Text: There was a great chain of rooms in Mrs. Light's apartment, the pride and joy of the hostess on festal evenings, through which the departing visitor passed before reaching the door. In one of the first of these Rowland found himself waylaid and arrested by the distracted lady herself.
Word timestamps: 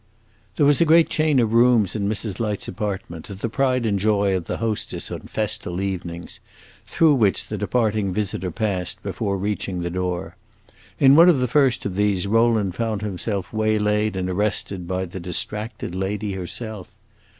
There 0.55 0.65
was 0.65 0.81
a 0.81 0.85
great 0.85 1.09
chain 1.09 1.37
of 1.39 1.53
rooms 1.53 1.95
in 1.95 2.09
Mrs. 2.09 2.39
Light's 2.39 2.67
apartment, 2.67 3.27
the 3.27 3.49
pride 3.49 3.85
and 3.85 3.99
joy 3.99 4.35
of 4.35 4.45
the 4.45 4.57
hostess 4.57 5.11
on 5.11 5.19
festal 5.27 5.79
evenings, 5.79 6.39
through 6.87 7.13
which 7.13 7.45
the 7.49 7.57
departing 7.59 8.11
visitor 8.11 8.49
passed 8.49 9.03
before 9.03 9.37
reaching 9.37 9.81
the 9.83 9.91
door. 9.91 10.35
In 10.97 11.15
one 11.15 11.29
of 11.29 11.37
the 11.37 11.47
first 11.47 11.85
of 11.85 11.93
these 11.97 12.25
Rowland 12.25 12.73
found 12.73 13.03
himself 13.03 13.53
waylaid 13.53 14.15
and 14.15 14.27
arrested 14.27 14.87
by 14.87 15.05
the 15.05 15.19
distracted 15.19 15.93
lady 15.93 16.31
herself. 16.33 16.87